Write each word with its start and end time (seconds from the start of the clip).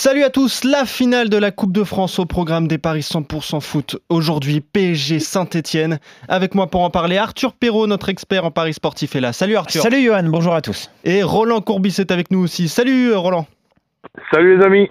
Salut 0.00 0.22
à 0.22 0.30
tous, 0.30 0.62
la 0.62 0.84
finale 0.84 1.28
de 1.28 1.36
la 1.36 1.50
Coupe 1.50 1.72
de 1.72 1.82
France 1.82 2.20
au 2.20 2.24
programme 2.24 2.68
des 2.68 2.78
Paris 2.78 3.00
100% 3.00 3.60
foot. 3.60 3.96
Aujourd'hui, 4.08 4.60
PSG 4.60 5.18
Saint-Etienne. 5.18 5.98
Avec 6.28 6.54
moi 6.54 6.68
pour 6.68 6.82
en 6.82 6.90
parler, 6.90 7.16
Arthur 7.16 7.52
Perrault, 7.52 7.88
notre 7.88 8.08
expert 8.08 8.44
en 8.44 8.52
Paris 8.52 8.74
sportif 8.74 9.16
est 9.16 9.20
là. 9.20 9.32
Salut 9.32 9.56
Arthur. 9.56 9.82
Salut 9.82 10.00
Johan, 10.00 10.22
bonjour 10.28 10.54
à 10.54 10.62
tous. 10.62 10.88
Et 11.02 11.24
Roland 11.24 11.60
Courbis 11.60 11.96
est 11.98 12.12
avec 12.12 12.30
nous 12.30 12.38
aussi. 12.38 12.68
Salut 12.68 13.12
Roland. 13.12 13.48
Salut 14.30 14.56
les 14.56 14.64
amis. 14.64 14.88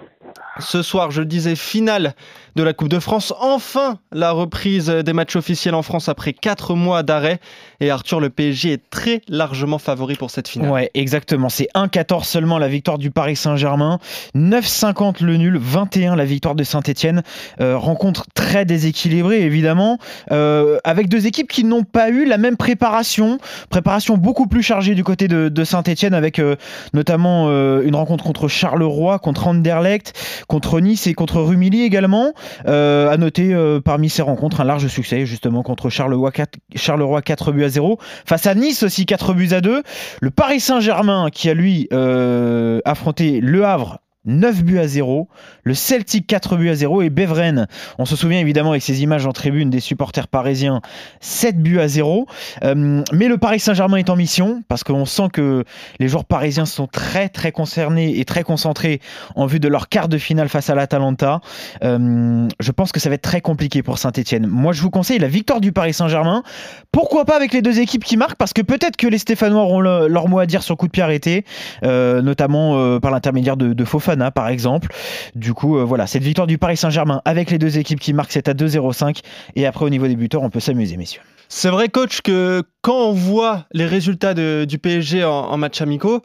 Ce 0.59 0.81
soir, 0.81 1.11
je 1.11 1.21
disais 1.21 1.55
finale 1.55 2.15
de 2.57 2.63
la 2.63 2.73
Coupe 2.73 2.89
de 2.89 2.99
France. 2.99 3.33
Enfin, 3.39 3.99
la 4.11 4.31
reprise 4.31 4.87
des 4.87 5.13
matchs 5.13 5.35
officiels 5.35 5.75
en 5.75 5.83
France 5.83 6.09
après 6.09 6.33
4 6.33 6.73
mois 6.73 7.03
d'arrêt. 7.03 7.39
Et 7.79 7.91
Arthur, 7.91 8.19
le 8.19 8.29
PSG 8.29 8.73
est 8.73 8.89
très 8.89 9.21
largement 9.27 9.77
favori 9.77 10.15
pour 10.15 10.31
cette 10.31 10.47
finale. 10.47 10.71
Ouais, 10.71 10.91
exactement. 10.95 11.49
C'est 11.49 11.67
1-14 11.75 12.23
seulement 12.23 12.57
la 12.57 12.67
victoire 12.67 12.97
du 12.97 13.11
Paris 13.11 13.35
Saint-Germain, 13.35 13.99
9-50 14.35 15.23
le 15.23 15.37
nul, 15.37 15.57
21 15.61 16.15
la 16.15 16.25
victoire 16.25 16.55
de 16.55 16.63
Saint-Etienne. 16.63 17.21
Euh, 17.61 17.77
rencontre 17.77 18.25
très 18.33 18.65
déséquilibrée, 18.65 19.43
évidemment, 19.43 19.99
euh, 20.31 20.79
avec 20.83 21.09
deux 21.09 21.27
équipes 21.27 21.47
qui 21.47 21.63
n'ont 21.63 21.83
pas 21.83 22.09
eu 22.09 22.25
la 22.25 22.39
même 22.39 22.57
préparation. 22.57 23.37
Préparation 23.69 24.17
beaucoup 24.17 24.47
plus 24.47 24.63
chargée 24.63 24.95
du 24.95 25.03
côté 25.03 25.27
de, 25.27 25.63
Saint-Etienne, 25.63 26.15
avec 26.15 26.39
euh, 26.39 26.55
notamment 26.93 27.47
une 27.81 27.95
rencontre 27.95 28.23
contre 28.23 28.47
Charleroi, 28.47 29.19
contre 29.19 29.47
Anderlecht, 29.47 30.13
contre 30.47 30.79
Nice 30.79 31.07
et 31.07 31.13
contre 31.13 31.41
Rumilly 31.41 31.83
également. 31.83 32.33
Euh, 32.67 33.09
à 33.09 33.17
noter 33.17 33.53
euh, 33.53 33.79
parmi 33.79 34.09
ces 34.09 34.21
rencontres 34.21 34.61
un 34.61 34.65
large 34.65 34.87
succès 34.87 35.25
justement 35.25 35.63
contre 35.63 35.89
Charleroi 35.89 36.31
4, 36.31 36.57
Charleroi 36.75 37.21
4 37.21 37.51
buts 37.51 37.63
à 37.63 37.69
0. 37.69 37.99
Face 38.25 38.47
à 38.47 38.55
Nice 38.55 38.83
aussi 38.83 39.05
4 39.05 39.33
buts 39.33 39.49
à 39.51 39.61
2. 39.61 39.83
Le 40.21 40.31
Paris 40.31 40.59
Saint-Germain 40.59 41.29
qui 41.31 41.49
a 41.49 41.53
lui 41.53 41.87
euh, 41.93 42.79
affronté 42.85 43.39
Le 43.41 43.65
Havre 43.65 43.99
9 44.27 44.63
buts 44.63 44.79
à 44.79 44.87
0. 44.87 45.27
Le 45.63 45.73
Celtic 45.73 46.27
4 46.27 46.57
buts 46.57 46.69
à 46.69 46.75
0 46.75 47.01
et 47.01 47.09
Beveren, 47.09 47.67
on 47.97 48.05
se 48.05 48.15
souvient 48.15 48.39
évidemment 48.39 48.71
avec 48.71 48.83
ces 48.83 49.01
images 49.01 49.25
en 49.25 49.31
tribune 49.31 49.69
des 49.69 49.79
supporters 49.79 50.27
parisiens, 50.27 50.81
7 51.21 51.61
buts 51.61 51.79
à 51.79 51.87
0. 51.87 52.27
Euh, 52.63 53.03
mais 53.13 53.27
le 53.27 53.37
Paris 53.37 53.59
Saint-Germain 53.59 53.97
est 53.97 54.09
en 54.09 54.15
mission 54.15 54.61
parce 54.67 54.83
qu'on 54.83 55.05
sent 55.05 55.29
que 55.31 55.63
les 55.99 56.07
joueurs 56.09 56.25
parisiens 56.25 56.65
sont 56.65 56.87
très 56.87 57.29
très 57.29 57.51
concernés 57.51 58.19
et 58.19 58.25
très 58.25 58.43
concentrés 58.43 58.99
en 59.35 59.45
vue 59.45 59.59
de 59.59 59.67
leur 59.69 59.87
quart 59.87 60.09
de 60.09 60.17
finale 60.17 60.49
face 60.49 60.69
à 60.69 60.75
l'Atalanta. 60.75 61.39
Euh, 61.83 62.47
je 62.59 62.71
pense 62.71 62.91
que 62.91 62.99
ça 62.99 63.09
va 63.09 63.15
être 63.15 63.21
très 63.21 63.41
compliqué 63.41 63.81
pour 63.81 63.97
Saint-Etienne. 63.97 64.45
Moi 64.45 64.73
je 64.73 64.81
vous 64.81 64.91
conseille 64.91 65.19
la 65.19 65.29
victoire 65.29 65.61
du 65.61 65.71
Paris 65.71 65.93
Saint-Germain. 65.93 66.43
Pourquoi 66.91 67.23
pas 67.23 67.37
avec 67.37 67.53
les 67.53 67.61
deux 67.61 67.79
équipes 67.79 68.03
qui 68.03 68.17
marquent? 68.17 68.37
Parce 68.37 68.53
que 68.53 68.61
peut-être 68.61 68.97
que 68.97 69.07
les 69.07 69.19
Stéphanois 69.19 69.61
auront 69.61 69.79
leur 69.79 70.27
mot 70.27 70.39
à 70.39 70.45
dire 70.45 70.63
sur 70.63 70.75
coup 70.75 70.87
de 70.87 70.91
pied 70.91 71.03
arrêté, 71.03 71.45
euh, 71.83 72.21
notamment 72.21 72.99
par 72.99 73.11
l'intermédiaire 73.11 73.55
de, 73.55 73.73
de 73.73 73.85
Fofana 73.85 74.16
par 74.31 74.49
exemple. 74.49 74.89
Du 75.35 75.53
coup, 75.53 75.77
euh, 75.77 75.83
voilà, 75.83 76.07
cette 76.07 76.23
victoire 76.23 76.47
du 76.47 76.57
Paris 76.57 76.77
Saint-Germain 76.77 77.21
avec 77.25 77.51
les 77.51 77.57
deux 77.57 77.77
équipes 77.77 77.99
qui 77.99 78.13
marquent, 78.13 78.31
c'est 78.31 78.47
à 78.47 78.53
2-0-5. 78.53 79.21
Et 79.55 79.65
après, 79.65 79.85
au 79.85 79.89
niveau 79.89 80.07
des 80.07 80.15
buteurs, 80.15 80.43
on 80.43 80.49
peut 80.49 80.59
s'amuser, 80.59 80.97
messieurs. 80.97 81.21
C'est 81.49 81.69
vrai, 81.69 81.89
coach, 81.89 82.21
que 82.21 82.61
quand 82.81 83.09
on 83.09 83.13
voit 83.13 83.65
les 83.71 83.85
résultats 83.85 84.33
du 84.33 84.77
PSG 84.77 85.23
en, 85.23 85.57
match 85.57 85.81
amicaux, 85.81 86.21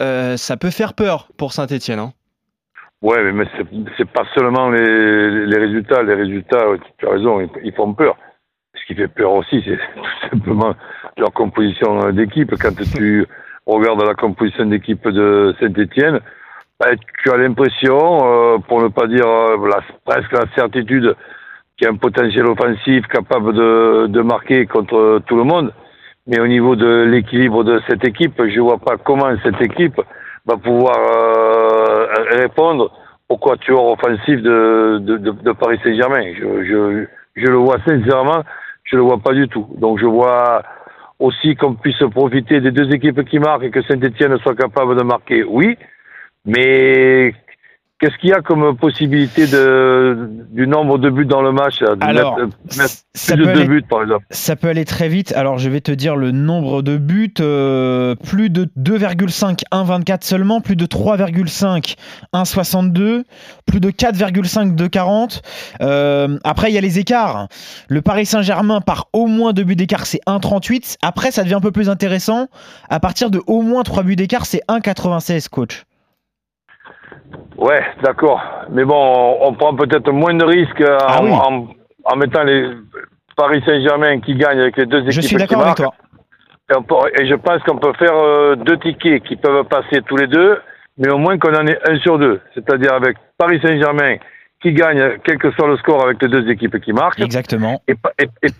euh, 0.00 0.36
ça 0.36 0.56
peut 0.56 0.70
faire 0.70 0.94
peur 0.94 1.28
pour 1.36 1.52
Saint-Etienne. 1.52 1.98
Hein. 1.98 2.12
Ouais, 3.02 3.32
mais 3.32 3.44
c'est 3.96 4.08
pas 4.08 4.24
seulement 4.34 4.70
les, 4.70 5.58
résultats. 5.58 6.02
Les 6.04 6.14
résultats, 6.14 6.64
tu 6.98 7.06
as 7.06 7.10
raison, 7.10 7.40
ils, 7.62 7.72
font 7.74 7.92
peur. 7.92 8.16
Ce 8.74 8.86
qui 8.86 8.94
fait 8.94 9.08
peur 9.08 9.32
aussi, 9.32 9.60
c'est 9.64 9.76
tout 9.96 10.30
simplement 10.30 10.74
leur 11.18 11.32
composition 11.32 12.10
d'équipe. 12.12 12.54
Quand 12.60 12.74
tu 12.76 13.26
regardes 13.66 14.04
la 14.04 14.14
composition 14.14 14.66
d'équipe 14.66 15.06
de 15.08 15.54
Saint-Etienne, 15.60 16.20
ben, 16.80 16.96
tu 17.22 17.30
as 17.30 17.36
l'impression, 17.36 17.98
euh, 18.24 18.58
pour 18.66 18.82
ne 18.82 18.88
pas 18.88 19.06
dire 19.06 19.26
euh, 19.26 19.56
presque 20.04 20.32
la 20.32 20.46
certitude, 20.54 21.14
qu'il 21.76 21.86
y 21.86 21.88
a 21.88 21.92
un 21.92 21.96
potentiel 21.96 22.46
offensif 22.46 23.06
capable 23.06 23.52
de, 23.54 24.06
de, 24.08 24.20
marquer 24.20 24.66
contre 24.66 25.20
tout 25.26 25.36
le 25.36 25.44
monde. 25.44 25.72
Mais 26.26 26.40
au 26.40 26.46
niveau 26.46 26.76
de 26.76 27.02
l'équilibre 27.02 27.64
de 27.64 27.80
cette 27.88 28.04
équipe, 28.06 28.34
je 28.38 28.56
ne 28.56 28.60
vois 28.60 28.78
pas 28.78 28.96
comment 28.96 29.30
cette 29.42 29.60
équipe 29.60 30.00
va 30.46 30.56
pouvoir 30.56 30.96
euh, 30.96 32.06
répondre 32.30 32.90
au 33.28 33.36
quatuor 33.36 33.92
offensif 33.92 34.42
de, 34.42 34.98
de, 35.00 35.16
de 35.16 35.52
Paris 35.52 35.78
Saint-Germain. 35.82 36.32
Je, 36.34 36.64
je, 36.64 37.06
je, 37.36 37.46
le 37.46 37.56
vois 37.56 37.78
sincèrement, 37.86 38.42
je 38.84 38.96
le 38.96 39.02
vois 39.02 39.18
pas 39.18 39.32
du 39.32 39.48
tout. 39.48 39.66
Donc 39.78 39.98
je 39.98 40.06
vois 40.06 40.62
aussi 41.18 41.54
qu'on 41.56 41.74
puisse 41.74 42.02
profiter 42.10 42.60
des 42.60 42.72
deux 42.72 42.92
équipes 42.92 43.24
qui 43.24 43.38
marquent 43.38 43.64
et 43.64 43.70
que 43.70 43.82
Saint-Etienne 43.82 44.36
soit 44.38 44.56
capable 44.56 44.96
de 44.96 45.04
marquer, 45.04 45.44
oui, 45.44 45.76
mais 46.44 47.34
Qu'est-ce 48.02 48.18
qu'il 48.18 48.30
y 48.30 48.32
a 48.32 48.40
comme 48.40 48.76
possibilité 48.76 49.46
de, 49.46 50.28
du 50.50 50.66
nombre 50.66 50.98
de 50.98 51.08
buts 51.08 51.24
dans 51.24 51.40
le 51.40 51.52
match 51.52 51.84
Alors, 52.00 52.36
ça 53.14 53.36
peut 53.36 53.48
aller, 53.48 53.64
buts, 53.64 53.84
par 53.88 54.02
exemple 54.02 54.24
Ça 54.30 54.56
peut 54.56 54.66
aller 54.66 54.84
très 54.84 55.08
vite. 55.08 55.32
Alors, 55.36 55.58
je 55.58 55.70
vais 55.70 55.80
te 55.80 55.92
dire 55.92 56.16
le 56.16 56.32
nombre 56.32 56.82
de 56.82 56.96
buts. 56.96 57.34
Euh, 57.38 58.16
plus 58.16 58.50
de 58.50 58.64
2,5, 58.76 59.60
1,24 59.70 60.24
seulement. 60.24 60.60
Plus 60.60 60.74
de 60.74 60.84
3,5, 60.84 61.94
1,62. 62.34 63.22
Plus 63.66 63.78
de 63.78 63.90
4,5, 63.92 64.74
2,40. 64.74 65.40
Euh, 65.80 66.40
après, 66.42 66.72
il 66.72 66.74
y 66.74 66.78
a 66.78 66.80
les 66.80 66.98
écarts. 66.98 67.46
Le 67.86 68.02
Paris 68.02 68.26
Saint-Germain, 68.26 68.80
par 68.80 69.10
au 69.12 69.28
moins 69.28 69.52
2 69.52 69.62
buts 69.62 69.76
d'écart, 69.76 70.06
c'est 70.06 70.22
1,38. 70.26 70.96
Après, 71.02 71.30
ça 71.30 71.44
devient 71.44 71.54
un 71.54 71.60
peu 71.60 71.70
plus 71.70 71.88
intéressant. 71.88 72.48
À 72.90 72.98
partir 72.98 73.30
de 73.30 73.40
au 73.46 73.62
moins 73.62 73.84
3 73.84 74.02
buts 74.02 74.16
d'écart, 74.16 74.44
c'est 74.44 74.62
1,96, 74.68 75.48
coach. 75.48 75.84
Ouais, 77.56 77.82
d'accord. 78.02 78.42
Mais 78.70 78.84
bon, 78.84 79.36
on 79.40 79.54
prend 79.54 79.74
peut-être 79.74 80.10
moins 80.10 80.34
de 80.34 80.44
risques 80.44 80.82
ah 80.82 81.20
en, 81.22 82.16
mettant 82.16 82.42
les 82.42 82.70
Paris 83.36 83.62
Saint-Germain 83.64 84.20
qui 84.20 84.34
gagnent 84.34 84.60
avec 84.60 84.76
les 84.76 84.86
deux 84.86 85.00
équipes. 85.00 85.12
Je 85.12 85.20
suis 85.20 85.36
d'accord 85.36 85.62
avec 85.62 85.76
toi. 85.76 85.94
Et, 87.18 87.26
je 87.26 87.34
pense 87.34 87.62
qu'on 87.64 87.76
peut 87.76 87.92
faire 87.98 88.14
euh, 88.14 88.56
deux 88.56 88.78
tickets 88.78 89.22
qui 89.24 89.36
peuvent 89.36 89.64
passer 89.64 90.00
tous 90.06 90.16
les 90.16 90.26
deux, 90.26 90.58
mais 90.96 91.10
au 91.10 91.18
moins 91.18 91.38
qu'on 91.38 91.54
en 91.54 91.66
ait 91.66 91.78
un 91.88 91.98
sur 91.98 92.18
deux. 92.18 92.40
C'est-à-dire 92.54 92.94
avec 92.94 93.16
Paris 93.36 93.60
Saint-Germain 93.62 94.16
qui 94.62 94.72
gagne, 94.72 95.18
quel 95.24 95.38
que 95.38 95.50
soit 95.52 95.66
le 95.66 95.76
score, 95.76 96.04
avec 96.04 96.22
les 96.22 96.28
deux 96.28 96.48
équipes 96.48 96.80
qui 96.80 96.92
marquent. 96.92 97.20
Exactement. 97.20 97.82
Et, 97.88 97.94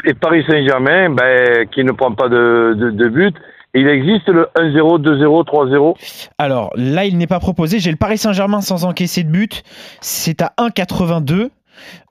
et 0.05 0.15
Paris 0.15 0.45
Saint-Germain 0.49 1.11
ben, 1.11 1.67
qui 1.69 1.85
ne 1.85 1.93
prend 1.93 2.13
pas 2.13 2.29
de, 2.29 2.75
de, 2.77 2.91
de 2.91 3.09
but 3.09 3.37
il 3.75 3.89
existe 3.89 4.29
le 4.29 4.49
1-0, 4.57 5.01
2-0, 5.01 5.45
3-0 5.47 6.31
Alors 6.39 6.73
là, 6.77 7.05
il 7.07 7.17
n'est 7.17 7.27
pas 7.27 7.41
proposé. 7.41 7.79
J'ai 7.79 7.91
le 7.91 7.97
Paris 7.97 8.19
Saint-Germain 8.19 8.61
sans 8.61 8.85
encaisser 8.85 9.23
de 9.23 9.31
but. 9.31 9.63
C'est 10.01 10.43
à 10.43 10.53
1,82. 10.59 11.49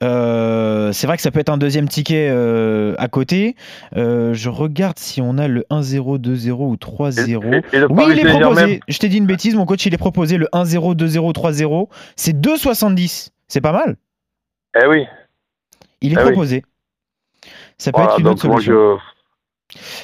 Euh, 0.02 0.92
c'est 0.92 1.06
vrai 1.06 1.16
que 1.16 1.22
ça 1.22 1.30
peut 1.30 1.40
être 1.40 1.48
un 1.48 1.58
deuxième 1.58 1.88
ticket 1.88 2.28
euh, 2.30 2.94
à 2.98 3.08
côté. 3.08 3.54
Euh, 3.96 4.34
je 4.34 4.48
regarde 4.48 4.98
si 4.98 5.20
on 5.22 5.38
a 5.38 5.46
le 5.48 5.64
1-0, 5.70 6.18
2-0 6.18 6.50
ou 6.50 6.74
3-0. 6.74 7.62
Oui, 7.90 8.04
il 8.10 8.18
est 8.18 8.40
proposé. 8.40 8.80
Je 8.88 8.98
t'ai 8.98 9.08
dit 9.08 9.18
une 9.18 9.26
bêtise, 9.26 9.54
mon 9.54 9.64
coach, 9.64 9.86
il 9.86 9.94
est 9.94 9.98
proposé 9.98 10.38
le 10.38 10.48
1-0, 10.52 10.96
2-0, 10.96 11.32
3-0. 11.32 11.88
C'est 12.16 12.36
2,70. 12.36 13.30
C'est 13.48 13.60
pas 13.60 13.72
mal. 13.72 13.96
Eh 14.80 14.86
oui. 14.86 15.06
Il 16.00 16.12
est 16.12 16.16
eh 16.18 16.24
proposé. 16.24 16.64
Ça 17.78 17.92
peut 17.92 18.02
être 18.02 18.18
une 18.18 18.26
autre 18.26 18.42
solution. 18.42 18.98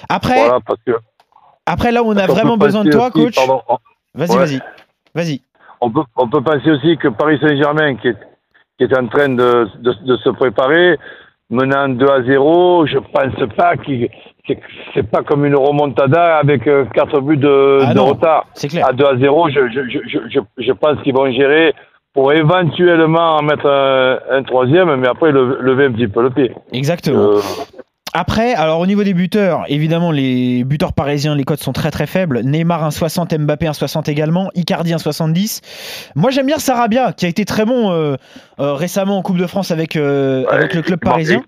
Après, 0.09 0.39
voilà, 0.39 0.61
parce 0.65 0.81
que 0.87 0.93
après, 1.69 1.93
là 1.93 2.03
où 2.03 2.07
on 2.13 2.17
a 2.17 2.27
vraiment 2.27 2.57
besoin 2.57 2.85
de 2.85 2.91
toi, 2.91 3.11
coach. 3.11 3.37
Vas-y, 4.15 4.37
vas-y. 4.37 4.61
Vas-y. 5.15 5.41
On 5.81 5.91
peut, 5.91 6.03
on 6.17 6.29
peut 6.29 6.43
penser 6.43 6.71
aussi 6.71 6.97
que 6.97 7.09
Paris 7.09 7.39
Saint-Germain, 7.41 7.97
qui 7.97 8.09
est, 8.09 8.17
qui 8.79 8.85
est 8.85 8.99
en 8.99 9.07
train 9.07 9.29
de, 9.29 9.69
de, 9.81 10.17
se 10.17 10.31
préparer, 10.31 10.99
menant 11.51 11.89
2 11.89 12.07
à 12.07 12.23
0, 12.25 12.87
je 12.87 12.99
pense 12.99 13.55
pas 13.57 13.77
que 13.77 13.93
c'est 14.95 15.09
pas 15.09 15.23
comme 15.23 15.45
une 15.45 15.55
remontada 15.55 16.39
avec 16.39 16.65
4 16.65 16.69
euh, 16.69 17.21
buts 17.21 17.37
de, 17.37 17.81
ah 17.83 18.01
retard. 18.01 18.47
Clair. 18.57 18.89
À 18.89 18.93
2 18.93 19.05
à 19.05 19.17
0, 19.19 19.51
je, 19.51 19.69
je, 19.69 19.81
je, 19.89 20.19
je, 20.29 20.41
je 20.57 20.73
pense 20.73 21.01
qu'ils 21.03 21.15
vont 21.15 21.31
gérer 21.31 21.75
pour 22.15 22.33
éventuellement 22.33 23.37
en 23.37 23.43
mettre 23.43 23.69
un, 23.69 24.43
troisième, 24.43 24.95
mais 24.97 25.09
après 25.09 25.31
lever 25.31 25.85
un 25.85 25.93
petit 25.93 26.09
peu 26.09 26.23
le 26.23 26.31
pied. 26.31 26.53
Exactement. 26.73 27.35
Euh, 27.35 27.41
après, 28.19 28.55
alors 28.55 28.81
au 28.81 28.87
niveau 28.87 29.05
des 29.05 29.15
buteurs, 29.15 29.63
évidemment, 29.69 30.11
les 30.11 30.65
buteurs 30.65 30.93
parisiens, 30.93 31.37
les 31.37 31.45
cotes 31.45 31.61
sont 31.61 31.73
très 31.73 31.93
très 31.93 32.09
faibles. 32.09 32.41
Neymar 32.43 32.89
1,60, 32.89 33.39
Mbappé 33.39 33.67
1,60 33.67 34.11
également, 34.11 34.51
Icardi 34.57 34.93
1,70. 34.93 35.61
Moi 36.17 36.31
j'aime 36.33 36.47
bien 36.47 36.59
Sarabia, 36.59 37.13
qui 37.13 37.27
a 37.27 37.29
été 37.29 37.45
très 37.45 37.65
bon 37.65 37.93
euh, 37.93 38.17
euh, 38.59 38.75
récemment 38.75 39.19
en 39.19 39.23
Coupe 39.23 39.39
de 39.39 39.47
France 39.47 39.71
avec, 39.71 39.95
euh, 39.95 40.45
avec 40.51 40.75
le 40.75 40.83
club 40.83 40.99
parisien. 40.99 41.43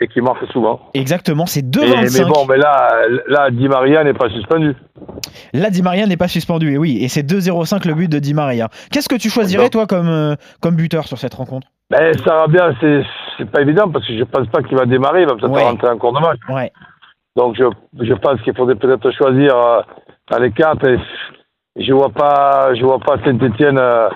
Et, 0.00 0.08
qui 0.08 0.20
marque 0.20 0.44
souvent. 0.50 0.80
Exactement, 0.94 1.46
c'est 1.46 1.62
2,25. 1.64 2.18
Mais 2.18 2.28
bon, 2.28 2.46
mais 2.48 2.56
là, 2.56 2.88
là, 3.28 3.50
Di 3.52 3.68
Maria 3.68 4.02
n'est 4.02 4.12
pas 4.12 4.28
suspendu. 4.30 4.74
Là, 5.52 5.70
Di 5.70 5.82
Maria 5.82 6.06
n'est 6.06 6.16
pas 6.16 6.28
suspendu, 6.28 6.72
et 6.72 6.78
oui, 6.78 6.98
et 7.00 7.08
c'est 7.08 7.22
2,05 7.22 7.86
le 7.86 7.94
but 7.94 8.10
de 8.10 8.18
Di 8.18 8.34
Maria. 8.34 8.68
Qu'est-ce 8.90 9.08
que 9.08 9.16
tu 9.16 9.30
choisirais, 9.30 9.70
toi, 9.70 9.86
comme, 9.86 10.36
comme 10.60 10.76
buteur 10.76 11.06
sur 11.06 11.18
cette 11.18 11.34
rencontre? 11.34 11.66
Ben, 11.90 12.14
Sarabia, 12.24 12.72
c'est 12.80 13.02
c'est 13.36 13.50
pas 13.50 13.62
évident 13.62 13.90
parce 13.90 14.06
que 14.06 14.16
je 14.16 14.24
pense 14.24 14.46
pas 14.48 14.62
qu'il 14.62 14.76
va 14.76 14.86
démarrer, 14.86 15.22
il 15.22 15.28
va 15.28 15.34
peut-être 15.34 15.60
rentrer 15.60 15.88
en 15.88 15.98
cours 15.98 16.12
de 16.12 16.20
match. 16.20 16.38
Ouais. 16.48 16.72
Donc 17.36 17.56
je, 17.56 17.64
je 18.04 18.14
pense 18.14 18.40
qu'il 18.42 18.54
faudrait 18.54 18.74
peut-être 18.74 19.10
choisir 19.12 19.56
euh, 19.56 20.38
les 20.38 20.52
quatre. 20.52 20.86
Et 20.86 20.98
je 21.76 21.92
vois 21.92 22.10
pas, 22.10 22.74
je 22.74 22.82
vois 22.82 22.98
pas 22.98 23.16
Saint-Etienne 23.24 23.78
euh, 23.78 24.08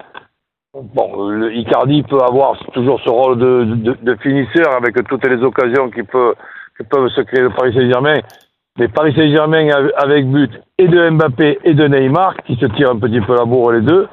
bon, 0.75 1.29
le 1.29 1.55
Icardi 1.55 2.03
peut 2.03 2.21
avoir 2.21 2.59
toujours 2.73 3.01
ce 3.03 3.09
rôle 3.09 3.39
de, 3.39 3.65
de, 3.65 3.97
de 4.03 4.17
finisseur 4.17 4.75
avec 4.77 4.95
toutes 5.09 5.27
les 5.27 5.43
occasions 5.43 5.91
qui 5.91 6.03
peut, 6.03 6.35
peuvent 6.91 7.09
se 7.09 7.23
créer 7.23 7.43
le 7.43 7.51
Paris 7.51 7.73
Saint-Germain. 7.75 8.19
Mais 8.79 8.89
Paris 8.89 9.15
Saint-Germain 9.17 9.69
avec 9.97 10.31
but 10.31 10.51
et 10.79 10.87
de 10.87 11.11
Mbappé 11.11 11.59
et 11.65 11.75
de 11.75 11.89
Neymar, 11.89 12.37
qui 12.47 12.57
se 12.57 12.67
tirent 12.67 12.91
un 12.91 12.99
petit 12.99 13.21
peu 13.21 13.35
la 13.35 13.45
bourre 13.45 13.73
les 13.73 13.81
deux, 13.81 14.07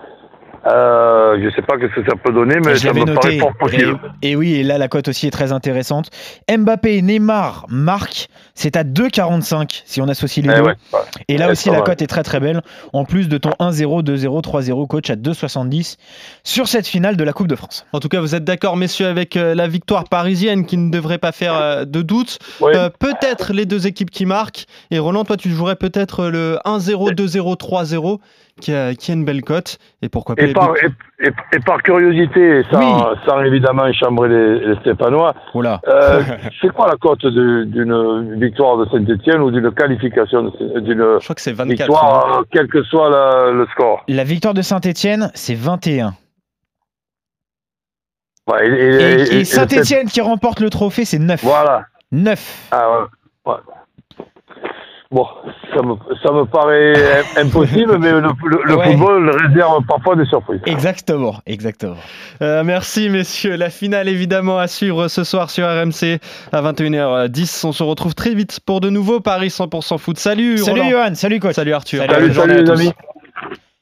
euh, 0.66 1.38
je 1.40 1.46
ne 1.46 1.52
sais 1.52 1.62
pas 1.62 1.76
ce 1.76 1.88
que 1.88 2.10
ça 2.10 2.16
peut 2.16 2.32
donner, 2.32 2.56
mais 2.64 2.76
ça 2.78 2.94
me 2.94 3.00
noté. 3.00 3.14
paraît 3.14 3.38
fort 3.38 3.54
possible. 3.60 4.00
Et, 4.22 4.32
et, 4.32 4.36
oui, 4.36 4.56
et 4.56 4.64
là, 4.64 4.78
la 4.78 4.88
cote 4.88 5.10
aussi 5.10 5.28
est 5.28 5.32
très 5.32 5.52
intéressante. 5.52 6.10
Mbappé, 6.50 7.02
Neymar, 7.02 7.66
Marc, 7.70 8.30
c'est 8.56 8.78
à 8.78 8.84
2,45 8.84 9.84
si 9.86 10.02
on 10.02 10.08
associe 10.08 10.46
les 10.46 10.54
eh 10.54 10.62
deux. 10.62 10.74
et 11.28 11.38
là 11.38 11.52
aussi, 11.52 11.70
la 11.70 11.82
cote 11.82 12.02
est 12.02 12.08
très 12.08 12.24
très 12.24 12.40
belle. 12.40 12.62
En 12.94 13.04
plus 13.04 13.28
de 13.28 13.38
ton 13.38 13.52
1-0, 13.60 14.04
2-0, 14.04 14.44
3-0, 14.44 14.88
coach 14.88 15.10
à 15.10 15.16
2,70 15.16 15.98
sur 16.44 16.68
cette 16.68 16.88
finale 16.88 17.18
de 17.18 17.24
la 17.24 17.34
Coupe 17.34 17.48
de 17.48 17.56
France. 17.56 17.86
En 17.92 18.00
tout 18.00 18.08
cas, 18.08 18.22
vous 18.22 18.34
êtes 18.36 18.46
d'accord, 18.46 18.78
messieurs, 18.78 19.08
avec 19.08 19.36
euh, 19.36 19.56
la 19.56 19.68
victoire 19.68 20.06
parisienne 20.06 20.66
qui 20.66 20.78
ne 20.78 20.90
devrait 20.90 21.18
pas 21.18 21.34
faire 21.34 21.56
euh, 21.56 21.86
de 21.86 22.02
doute. 22.02 22.40
peut-être 23.00 23.52
les 23.52 23.66
deux 23.66 23.86
équipes 23.88 24.12
qui 24.12 24.26
marquent. 24.26 24.66
Et 24.92 25.00
Roland, 25.00 25.26
toi, 25.26 25.36
tu 25.36 25.50
jouerais 25.50 25.76
peut-être 25.76 26.28
le 26.28 26.58
1-0, 26.66 27.14
2-0, 27.14 27.58
3-0 27.58 28.20
qui 28.62 28.74
a, 28.74 28.94
qui 28.94 29.12
a 29.12 29.14
une 29.14 29.26
belle 29.26 29.42
cote. 29.42 29.78
Et 30.02 30.10
pourquoi 30.10 30.36
pas 30.36 30.53
et 30.54 31.30
par, 31.30 31.40
et, 31.54 31.60
par 31.66 31.82
curiosité, 31.82 32.64
sans, 32.72 33.16
sans 33.26 33.42
évidemment 33.44 33.92
chambrer 33.94 34.30
les, 34.30 34.60
les 34.60 34.76
Stéphanois, 34.82 35.34
euh, 35.56 36.22
c'est 36.62 36.72
quoi 36.72 36.88
la 36.88 36.96
cote 36.98 37.26
d'une 37.26 38.40
victoire 38.40 38.78
de 38.78 38.86
Saint-Etienne 38.92 39.42
ou 39.42 39.52
d'une 39.52 39.72
qualification 39.72 40.52
d'une 40.76 41.20
victoire, 41.66 42.38
hein. 42.40 42.44
quel 42.52 42.68
que 42.68 42.84
soit 42.84 43.10
le 43.52 43.66
score? 43.72 44.04
La 44.08 44.24
victoire 44.24 44.54
de 44.54 44.62
Saint-Etienne, 44.62 45.32
c'est 45.34 45.56
21. 45.56 46.14
et, 48.62 49.40
et 49.40 49.46
Saint-Etienne 49.46 50.08
qui 50.08 50.22
remporte 50.22 50.60
le 50.60 50.70
trophée, 50.70 51.06
c'est 51.06 51.20
9. 51.20 51.44
Voilà. 51.44 51.86
9. 52.12 52.70
Ah 52.72 52.88
ouais. 53.46 53.54
Bon, 55.14 55.28
ça 55.76 55.84
me, 55.84 55.94
ça 56.24 56.32
me 56.32 56.46
paraît 56.46 57.22
impossible, 57.38 58.00
mais 58.00 58.12
le, 58.14 58.30
football 58.30 59.30
réserve 59.30 59.86
parfois 59.88 60.16
des 60.16 60.26
surprises. 60.26 60.60
Exactement, 60.66 61.36
exactement. 61.46 61.98
Euh, 62.42 62.64
merci 62.64 63.10
messieurs. 63.10 63.56
La 63.56 63.70
finale 63.70 64.10
évidemment 64.10 64.58
à 64.58 64.68
suivre 64.68 65.08
ce 65.10 65.24
soir 65.24 65.52
sur 65.52 65.68
RMC 65.68 66.20
à 66.52 66.64
21h10. 66.64 67.68
On 67.68 67.72
se 67.72 67.84
retrouve 67.84 68.16
très 68.16 68.34
vite 68.34 68.60
pour 68.66 68.82
de 68.82 68.90
nouveaux 68.90 69.20
Paris 69.20 69.50
100% 69.50 70.00
foot. 70.00 70.18
Salut 70.18 70.58
Salut 70.58 70.90
Johan, 70.90 71.14
salut 71.14 71.40
coach. 71.40 71.54
Salut 71.54 71.74
Arthur. 71.74 72.00
Salut, 72.10 72.34
salut, 72.34 72.34
salut 72.34 72.64
les 72.64 72.72
amis. 72.72 72.94